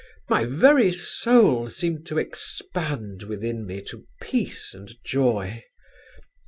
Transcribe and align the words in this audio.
My 0.29 0.45
very 0.45 0.91
soul 0.91 1.69
seemed 1.69 2.07
to 2.07 2.17
expand 2.17 3.21
within 3.21 3.67
me 3.67 3.83
to 3.83 4.03
peace 4.19 4.73
and 4.73 4.91
joy. 5.05 5.63